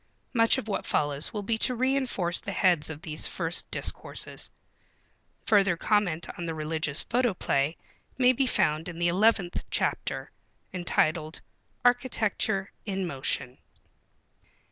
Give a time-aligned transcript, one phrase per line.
[0.33, 4.49] Much of what follows will be to reënforce the heads of these first discourses.
[5.45, 7.77] Further comment on the Religious Photoplay
[8.17, 10.31] may be found in the eleventh chapter,
[10.73, 11.41] entitled
[11.85, 13.59] "Architecture in Motion."